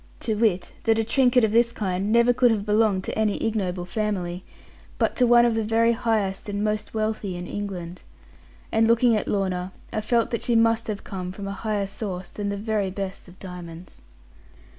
[0.21, 3.85] To wit, that a trinket of this kind never could have belonged to any ignoble
[3.85, 4.43] family,
[4.97, 8.01] but to one of the very highest and most wealthy in England.
[8.71, 12.31] And looking at Lorna, I felt that she must have come from a higher source
[12.31, 14.01] than the very best of diamonds.